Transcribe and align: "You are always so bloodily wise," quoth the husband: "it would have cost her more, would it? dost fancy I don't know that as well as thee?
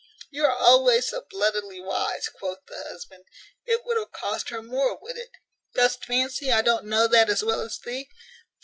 "You 0.31 0.45
are 0.45 0.57
always 0.57 1.09
so 1.09 1.21
bloodily 1.29 1.79
wise," 1.79 2.27
quoth 2.27 2.65
the 2.67 2.83
husband: 2.89 3.23
"it 3.65 3.85
would 3.85 3.97
have 3.97 4.11
cost 4.11 4.49
her 4.49 4.63
more, 4.63 4.97
would 4.97 5.15
it? 5.15 5.29
dost 5.75 6.05
fancy 6.05 6.51
I 6.51 6.63
don't 6.63 6.85
know 6.87 7.05
that 7.07 7.29
as 7.29 7.43
well 7.43 7.61
as 7.61 7.77
thee? 7.77 8.09